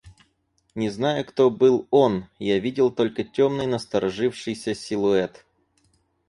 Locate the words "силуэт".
4.73-5.45